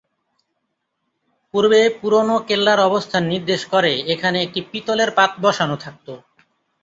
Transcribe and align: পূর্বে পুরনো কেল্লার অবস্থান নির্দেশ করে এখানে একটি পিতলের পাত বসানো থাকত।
পূর্বে 1.53 1.81
পুরনো 1.99 2.35
কেল্লার 2.47 2.79
অবস্থান 2.81 3.23
নির্দেশ 3.33 3.61
করে 3.73 3.91
এখানে 4.13 4.37
একটি 4.41 4.59
পিতলের 4.71 5.09
পাত 5.17 5.31
বসানো 5.43 5.75
থাকত। 5.83 6.07